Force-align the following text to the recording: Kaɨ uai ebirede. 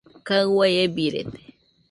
Kaɨ 0.27 0.43
uai 0.55 0.73
ebirede. 0.85 1.41